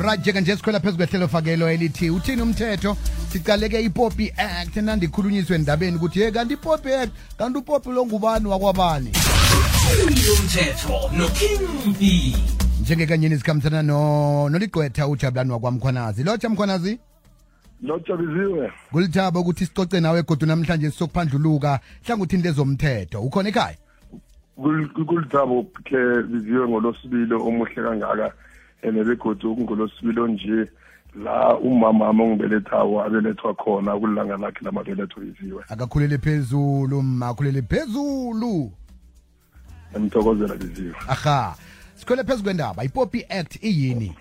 right 0.00 0.20
njenge-nje 0.20 0.56
sikhwela 0.56 0.80
phezu 0.80 0.96
kwehlelo 0.96 1.28
fakelo 1.28 1.70
elithi 1.70 2.10
uthini 2.10 2.42
umthetho? 2.42 2.96
Sicaleke 3.32 3.80
ipopi 3.80 4.32
act. 4.36 4.76
Nandikhulunyiswe 4.76 5.56
endabeni 5.56 5.96
ukuthi 5.96 6.20
ye 6.20 6.30
kanti 6.30 6.54
ipopi 6.54 6.92
act 6.92 7.12
kanti 7.38 7.58
upopi 7.58 7.90
lo 7.90 8.06
ngubani 8.06 8.46
wakwabani? 8.46 9.12
Umthetho 10.40 11.10
nokingpi 11.16 12.36
njengekanyeni 12.80 13.38
sikhambisana 13.38 13.82
no 13.82 14.48
noligqwetha 14.48 15.08
ujabulani 15.08 15.50
wakwamkhwanazi. 15.50 16.24
Lotsha 16.24 16.48
mkhwanazi 16.48 16.98
lojabiziwe 17.82 18.72
kulithaba 18.92 19.40
ukuthi 19.40 19.66
sicoce 19.66 20.00
nawe 20.00 20.22
godu 20.22 20.46
namhlanje 20.46 20.90
sisokuphandluluka 20.90 21.80
hlangothi 22.04 22.36
into 22.36 22.48
ezomthetho. 22.48 23.22
Ukhona 23.22 23.48
ekhaya? 23.48 23.76
Kulithabo 25.06 25.62
ke 25.84 26.22
biziwe 26.22 26.68
ngolosibili 26.68 27.34
omuhle 27.34 27.82
kangaka. 27.82 28.32
And 28.82 29.04
begodu 29.04 29.56
kungolosibili 29.56 30.20
onje 30.20 30.70
la 31.24 31.58
umamama 31.58 32.24
ongibelethawo 32.24 33.02
abelethwa 33.02 33.54
khona 33.54 33.98
kulilanga 33.98 34.36
lakhe 34.36 34.64
lamabeletho 34.64 35.20
biziwe 35.20 35.64
akakhulele 35.68 36.18
phezulu 36.18 37.02
ma 37.02 37.28
akhulele 37.28 37.62
phezulu. 37.62 38.72
Emthokozela 39.94 40.56
biziwe 40.56 40.94
aha 41.08 41.54
sikhwele 41.94 42.24
phezu 42.24 42.42
kwendaba 42.42 42.84
ipopi 42.84 43.24
act 43.28 43.64
iyini? 43.64 44.14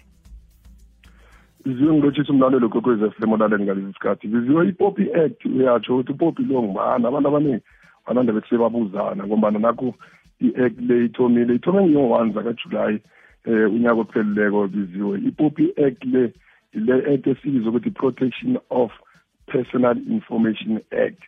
Biziwe 1.65 1.93
ngilotshisa 1.93 2.33
umlalelo 2.33 2.69
kokwez 2.69 3.01
f 3.03 3.19
m 3.19 3.33
olaleni 3.33 3.63
ngalesi 3.63 3.93
sikhathi. 3.93 4.27
Biziwe 4.27 4.69
ipopi 4.69 5.13
act 5.13 5.45
uyatsho 5.45 5.93
ukuthi 5.93 6.11
upopi 6.11 6.43
lo 6.43 6.63
ngubani? 6.63 7.05
Abantu 7.05 7.27
abaningi 7.27 7.63
banande 8.07 8.31
bethi 8.31 8.49
sebabuzana 8.49 9.27
ngombana 9.27 9.59
nakho 9.59 9.93
i-act 10.41 10.79
le 10.81 11.05
ithomile 11.05 11.55
ithome 11.55 11.83
ngiyo-one 11.83 12.33
zakajulayi 12.33 12.99
um 13.45 13.75
unyaka 13.75 14.01
ophelileko 14.01 14.67
biziwe. 14.67 15.19
Ipopi 15.19 15.73
act 15.85 16.05
le 16.05 16.33
le 16.73 17.13
act 17.13 17.27
esibizwa 17.27 17.69
ukuthi 17.69 17.91
protection 17.91 18.57
of 18.69 18.91
personal 19.47 19.97
information 20.09 20.79
act. 20.91 21.21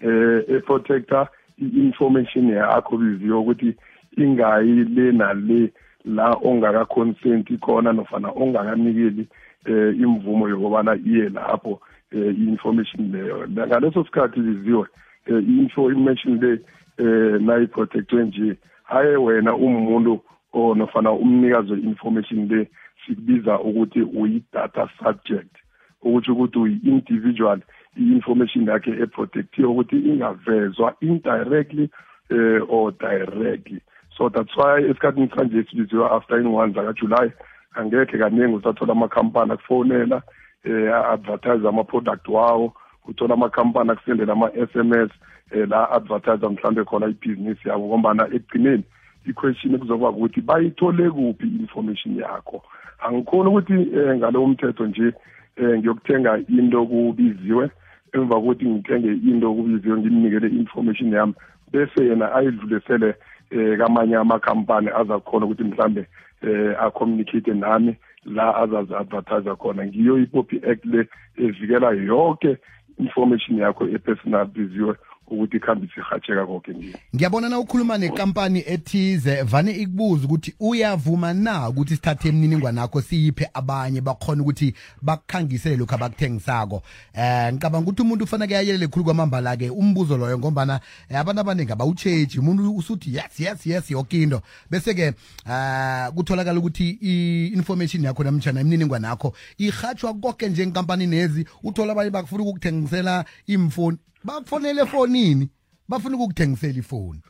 Eh 0.00 0.44
eprotector 0.48 1.28
i-information 1.58 2.48
yakho 2.48 2.96
biziwe 2.96 3.38
ukuthi 3.38 3.74
ingayi 4.16 4.84
le 4.84 5.12
nale 5.12 5.72
la 6.04 6.30
ongaka-consent 6.42 7.58
khona 7.60 7.92
nofana 7.92 8.28
ongakanikeli 8.30 9.28
eh 9.64 9.96
imvumo 10.00 10.48
yokubana 10.48 10.94
iye 10.94 11.28
lapho 11.28 11.80
eh 12.12 12.34
i-information 12.38 13.12
leyo. 13.12 13.48
Ngaleso 13.48 14.04
sikhathi 14.04 14.40
biziwe 14.40 14.86
eh 15.26 15.42
i-information 15.48 16.40
le 16.40 16.60
eh 16.98 17.40
nayiprotectwe 17.40 18.24
nje. 18.24 18.56
Haye 18.84 19.16
wena 19.16 19.54
umuntu 19.54 20.20
nofana 20.54 21.12
umnikazi 21.12 21.72
we-information 21.72 22.48
le 22.48 22.68
sikubiza 23.06 23.60
ukuthi 23.60 24.02
uyi-data 24.02 24.88
subject. 24.98 25.56
Ukuthi 26.02 26.30
ukuthi 26.30 26.58
uyi-individual 26.58 27.60
i-information 27.96 28.68
yakhe 28.68 28.90
eprotectiwe 28.90 29.68
ukuthi 29.68 29.96
ingavezwa 29.96 30.94
indirectly 31.00 31.90
eh 32.30 32.60
or 32.68 32.92
directly. 32.92 33.80
So 34.16 34.28
that's 34.28 34.56
why 34.56 34.82
esikhathini 34.82 35.30
sanje 35.36 35.64
sibiziwe 35.70 36.10
after 36.10 36.40
in-one 36.40 36.72
zakajulayi 36.72 37.32
angekhe 37.74 38.18
kaningi 38.18 38.54
usathola 38.54 38.92
amakhampani 38.92 39.52
akufonela 39.52 40.22
eh 40.64 40.94
a-advertise 40.94 41.68
ama-product 41.68 42.28
wawo 42.28 42.72
uthola 43.08 43.34
amakhampani 43.34 43.90
akusendela 43.90 44.32
ama-s 44.32 44.70
m 44.74 44.92
s 44.92 45.10
um 45.54 45.70
la 45.70 45.90
advertise 45.90 46.48
mhlawumbe 46.48 46.84
khona 46.84 47.06
ibhizinisi 47.06 47.68
yabo 47.68 47.86
ngombana 47.86 48.26
ekugcineni 48.26 48.84
i-question 49.28 49.78
kuzokuba 49.78 50.10
ukuthi 50.10 50.40
bayithole 50.40 51.10
kuphi 51.10 51.46
i-information 51.46 52.16
yakho. 52.16 52.62
Angikhoni 52.98 53.48
ukuthi 53.48 53.72
um 53.72 54.16
ngalowo 54.16 54.46
mthetho 54.46 54.86
nje 54.86 55.12
um 55.58 55.76
ngiyokuthenga 55.78 56.38
into 56.48 56.86
kubiziwe 56.86 57.70
emva 58.12 58.34
kokuthi 58.34 58.66
ngithenge 58.68 59.08
into 59.08 59.54
kubiziwe 59.54 59.98
ngimnikele 59.98 60.48
i-information 60.48 61.12
yami 61.12 61.34
bese 61.72 62.06
yena 62.06 62.34
ayidlulisele 62.34 63.14
um 63.52 63.76
kamanye 63.78 64.16
amakhampani 64.16 64.88
azakhona 64.88 65.46
ukuthi 65.46 65.64
mhlambe 65.64 66.06
um 66.42 66.74
acommunicate 66.80 67.54
nami 67.54 67.96
la 68.24 68.56
azazi-advertise 68.56 69.54
khona. 69.56 69.86
Ngiyo 69.86 70.18
ipopi 70.18 70.56
act 70.70 70.84
le 70.84 71.08
evikela 71.36 71.90
yonke 71.90 72.56
information 72.98 73.58
yakho 73.58 73.88
e-personal 73.88 74.46
biziwe 74.46 74.94
ukuthi 75.26 75.56
ikhambise 75.56 76.00
ihatsheka 76.00 76.46
konke 76.46 76.72
nje. 76.72 76.94
Ngiyabona 77.14 77.48
na 77.48 77.58
ukhuluma 77.58 77.98
nekampani 77.98 78.64
ethize 78.66 79.42
vane 79.42 79.72
ikubuza 79.72 80.24
ukuthi 80.24 80.54
uyavuma 80.60 81.34
na 81.34 81.68
ukuthi 81.68 81.94
sithathe 81.94 82.28
imininingwane 82.28 82.80
yakho 82.80 83.02
siyiphe 83.02 83.50
abanye 83.54 84.00
bakhona 84.00 84.42
ukuthi 84.42 84.74
bakukhangisele 85.02 85.76
lokhu 85.76 85.94
abakuthengisako? 85.94 86.82
Eh 87.14 87.52
ngicabanga 87.52 87.84
ukuthi 87.84 88.02
umuntu 88.02 88.24
ufanele 88.24 88.56
ayelele 88.56 88.86
khulu 88.88 89.04
kwamambala-ke 89.04 89.70
umbuzo 89.70 90.16
loyo 90.16 90.38
ngombana 90.38 90.80
eh, 91.08 91.18
abantu 91.18 91.40
abaningi 91.40 91.72
abawutsheji 91.72 92.38
umuntu 92.38 92.76
usuthi 92.76 93.14
yes 93.14 93.40
yes 93.40 93.66
yes 93.66 93.90
yoke 93.90 94.22
into. 94.22 94.40
Bese-ke 94.70 95.12
uh 95.46 96.14
kutholakala 96.14 96.58
ukuthi 96.58 96.98
i-information 97.02 98.04
yakho 98.04 98.24
namtshana 98.24 98.60
imininingwane 98.60 99.06
yakho 99.06 99.34
ihatshwa 99.58 100.14
konke 100.14 100.48
njengenkampani 100.48 101.06
nezi 101.06 101.46
uthola 101.64 101.92
abanye 101.92 102.10
bakufuna 102.10 102.42
ukukuthengisela 102.42 103.24
imfoni 103.46 103.98
bakufonele 104.26 104.82
efonini 104.82 105.48
bafuna 105.88 106.16
ukukuthengisela 106.16 106.78
ifoni. 106.78 107.20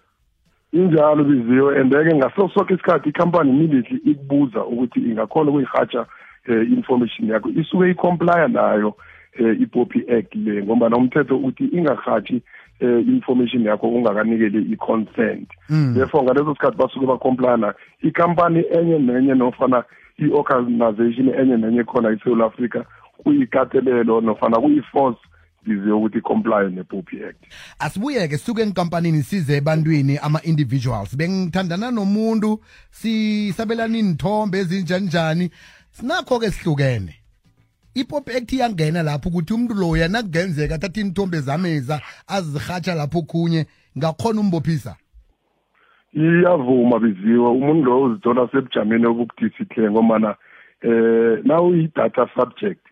Injalo 0.73 1.25
biziwe 1.25 1.81
andeke 1.81 2.17
ngaso 2.17 2.49
sonke 2.49 2.75
isikhathi 2.75 3.09
ikhampani 3.09 3.51
immediately 3.51 4.01
ikubuza 4.05 4.65
ukuthi 4.65 5.01
ingakhona 5.01 5.51
ukuyihatsha 5.51 6.07
um 6.49 6.62
information 6.62 7.29
yakho. 7.29 7.49
Isuke 7.49 7.91
icomplya 7.91 8.49
nayo 8.49 8.95
um 9.41 9.62
ipopi 9.62 10.05
act 10.19 10.34
le 10.34 10.62
ngoba 10.62 10.89
nomthetho 10.89 11.39
uthi 11.39 11.65
ingahatshi 11.65 12.43
um 12.81 13.01
information 13.01 13.63
yakho 13.63 13.89
ungakanikeli 13.89 14.73
i-consent. 14.73 15.49
Therefore 15.95 16.25
ngaleso 16.25 16.55
sikhathi 16.55 16.77
basuke 16.77 17.07
bacomplya 17.07 17.57
nayo. 17.57 17.75
Ikhampani 18.03 18.65
enye 18.71 18.99
nenye 18.99 19.34
nofana 19.34 19.84
i-organization 20.19 21.28
enye 21.28 21.57
nenye 21.57 21.84
khona 21.84 22.11
eSouth 22.11 22.41
Africa 22.41 22.84
kuyikatelelo 23.19 24.21
nofana 24.21 24.57
kuyi-force 24.61 25.21
biziwe 25.66 25.93
ukuthi 25.93 26.21
comply 26.21 26.71
ne-popi 26.71 27.25
act. 27.25 27.44
Asibuye-ke 27.78 28.38
sisuke 28.38 28.62
enkampanini 28.62 29.22
size 29.22 29.56
ebantwini 29.56 30.19
ama-individuals. 30.19 31.16
Bengithandana 31.16 31.91
nomuntu 31.91 32.60
sisabelana 32.91 33.99
iy'nthombe 33.99 34.59
ezinjani-njani 34.59 35.50
sinakho-ke 35.91 36.50
sihlukene. 36.50 37.15
Ipop 37.94 38.28
act 38.28 38.53
iyangena 38.53 39.03
lapho 39.03 39.28
ukuthi 39.28 39.54
umuntu 39.54 39.75
loya 39.75 40.09
nakungenzeka 40.09 40.75
athatha 40.75 41.00
iy'nthombe 41.00 41.41
zameza 41.41 42.00
azihatsha 42.27 42.94
lapho 42.94 43.22
khunye 43.22 43.66
ngakhona 43.98 44.41
umbophisa. 44.41 44.97
Iyavuma 46.15 46.98
biziwe 46.98 47.48
umuntu 47.50 47.84
lo 47.84 48.03
uzithola 48.03 48.48
sebujameni 48.53 49.06
obukudisihle 49.06 49.91
ngomana 49.91 50.37
eh 50.83 51.41
na 51.44 51.60
uyi-data 51.60 52.28
subject 52.37 52.86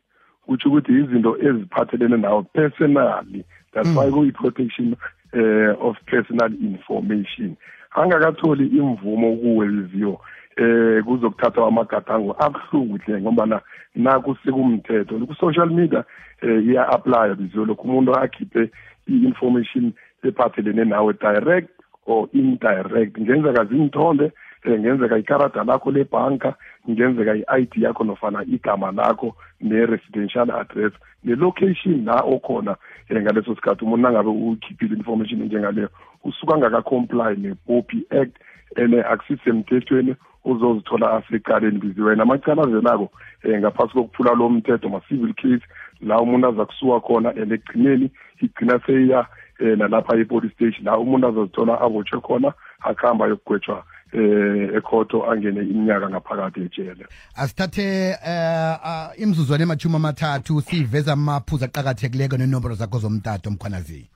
kutsho 0.47 0.69
ukuthi 0.69 0.93
izinto 0.93 1.37
eziphathelene 1.47 2.17
nawo 2.17 2.43
personally 2.43 3.45
that's 3.73 3.89
why 3.97 4.11
kuyi-protection 4.11 4.97
eh 5.33 5.75
of 5.81 5.97
personal 6.07 6.53
information. 6.63 7.57
Angakatholi 7.95 8.67
imvumo 8.67 9.37
kuwe 9.37 9.69
biziwe 9.69 10.19
eh 10.57 11.05
kuzokuthathwa 11.05 11.69
amagadango 11.69 12.37
abuhlungu 12.39 12.99
hle 12.99 13.21
ngombana 13.21 13.61
naku 13.95 14.37
sekumthetho 14.45 15.19
ku-social 15.27 15.71
media 15.71 16.05
eh 16.43 16.65
iya-aplya 16.67 17.35
biziwe 17.35 17.67
lokhu 17.67 17.89
umuntu 17.89 18.15
akhiphe 18.15 18.71
i-information 19.09 19.93
ephathelene 20.23 20.85
nawe 20.85 21.13
direct 21.13 21.71
or 22.07 22.29
indirect. 22.33 23.19
Ngenzeka 23.19 23.65
zinthombe 23.65 24.33
ngenzeka 24.69 25.19
ikarada 25.19 25.65
lakho 25.65 25.91
lebhanka 25.91 26.55
ngenzeka 26.91 27.35
i-ID 27.35 27.77
yakho 27.77 28.05
nofana 28.05 28.45
igama 28.45 28.93
lakho 28.93 29.37
ne-residential 29.61 30.51
address. 30.51 30.93
Ne-location 31.25 32.05
la 32.05 32.21
okhona 32.21 32.77
um 33.11 33.21
ngaleso 33.21 33.55
sikhathi 33.55 33.85
umuntu 33.85 34.03
nangabe 34.03 34.29
ukhiphile 34.29 34.97
information 34.97 35.43
enjengaleyo 35.43 35.89
usuka 36.25 36.59
ngakacomply 36.59 37.37
ne-popi 37.37 38.07
act 38.11 38.37
and 38.77 38.95
akusisemthethweni 38.95 40.17
uzozithola 40.45 41.13
asecaleni 41.13 41.79
biziwe 41.79 42.17
namacala 42.17 42.63
avelako 42.63 43.11
um 43.45 43.59
ngaphasi 43.59 43.93
kokuphula 43.93 44.35
lo 44.35 44.49
mthetho 44.49 44.89
ma-civil 44.89 45.35
case 45.35 45.65
la 46.01 46.21
umuntu 46.21 46.49
aza 46.49 46.65
kusuka 46.65 47.01
khona 47.01 47.29
and 47.31 47.53
ekugcineni 47.53 48.11
igcina 48.41 48.81
seyiya 48.87 49.27
um 49.61 49.79
nalapha 49.79 50.17
e-police 50.17 50.55
station 50.55 50.85
la 50.85 50.99
umuntu 50.99 51.29
azozithola 51.29 51.81
abotshwe 51.81 52.21
khona 52.21 52.53
akuhamba 52.81 53.25
ayokugwetshwa 53.25 53.85
eh 54.15 54.77
ekhoto 54.77 55.31
angene 55.31 55.61
iminyaka 55.63 56.11
ngaphakathi 56.11 56.61
ejele 56.61 57.07
asithathe 57.35 58.17
uh, 58.31 59.23
imzuzwana 59.23 59.63
emachumi 59.63 59.97
amathathu 59.97 60.61
siveza 60.61 61.13
amaphuzu 61.13 61.65
aqakathekileko 61.65 62.37
nenombolo 62.37 62.75
zakho 62.75 62.99
zomtato 62.99 63.51
mkhwanazi 63.51 64.11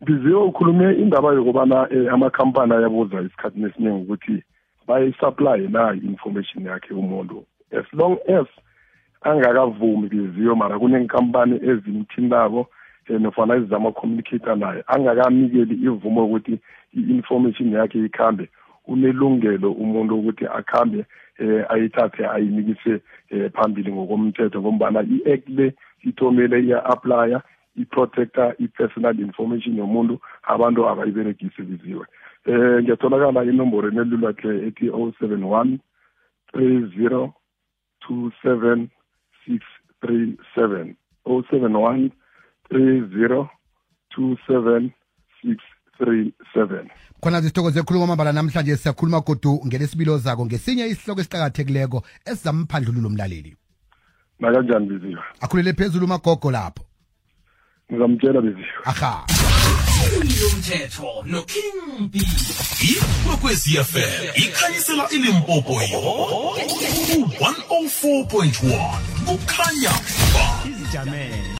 biziwe 0.00 0.42
ukhulume 0.42 0.94
indaba 0.94 1.32
yokubana 1.32 1.88
eh, 1.90 2.12
amakhampani 2.12 2.72
ayabuza 2.72 3.22
isikhathini 3.22 3.66
esiningi 3.66 4.02
ukuthi 4.02 4.42
bayi-supply 4.86 5.68
na 5.68 5.94
i-information 5.94 6.64
yakhe 6.66 6.94
umuntu. 6.94 7.44
As 7.72 7.84
long 7.92 8.18
as 8.28 8.46
angakavumi 9.22 10.08
biziyo 10.08 10.54
mara 10.56 10.78
kunenkampani 10.78 11.56
ezimthindako 11.56 12.68
um 13.08 13.22
nofana 13.22 13.54
ezizama 13.54 13.92
communicator 13.92 14.56
naye 14.56 14.84
angakanikeli 14.86 15.74
ivumo 15.74 16.20
yokuthi 16.20 16.60
i-information 16.94 17.72
yakhe 17.72 18.04
ikhambe. 18.04 18.48
Unelungelo 18.86 19.72
umuntu 19.72 20.18
ukuthi 20.18 20.46
akhambe 20.46 21.04
eh 21.38 21.64
ayithathe 21.68 22.26
ayinikise 22.26 23.00
eh 23.30 23.50
phambili 23.52 23.92
ngokomthetho 23.92 24.60
ngombana 24.60 25.02
i-act 25.02 25.48
le 25.48 25.74
ithomele 26.04 26.60
iya-aplya 26.60 27.42
i-protector 27.76 28.54
i-personal 28.58 29.20
information 29.20 29.76
yomuntu 29.76 30.20
abantu 30.42 30.88
abayiberegisi 30.88 31.62
biziwe 31.62 32.06
eh 32.46 32.82
ngiyatholakala 32.82 33.44
inomboro 33.44 33.88
enelula 33.88 34.32
ke 34.32 34.48
ethi 34.48 34.90
071 34.90 35.78
30 36.54 37.30
27 38.08 38.88
637 39.46 40.94
071 41.26 42.10
30 42.70 43.48
27 44.16 44.90
637 46.00 46.88
khona 47.20 47.42
sithokoze 47.42 47.82
khuluma 47.82 48.04
amabala 48.04 48.32
namhlanje 48.32 48.76
siyakhuluma 48.76 49.20
godu 49.20 49.60
ngelesibilo 49.66 50.18
zako 50.18 50.46
ngesinye 50.46 50.86
isihloko 50.86 51.20
esiqakathekileko 51.20 52.02
esizamphandlululo 52.26 53.08
umlaleli 53.08 53.56
nakanjani 54.40 54.86
biziwe 54.86 55.22
akhulele 55.40 55.72
phezulu 55.72 56.04
umagogo 56.04 56.50
lapho. 56.50 56.84
Ngizamtshela 57.90 58.40
biziwe 58.40 58.66
aha. 58.84 59.26
Umthetho 60.46 61.10
noking 61.24 62.08
b. 62.12 62.14
Ikwekwezi 62.90 63.70
fm 63.90 64.24
ikhanyisela 64.42 65.04
ilimpopo 65.10 65.72
yonke 65.72 66.88
ku-104.1 67.06 68.98
kukhanya 69.26 69.94
ba 70.34 70.46
izijamele. 70.68 71.50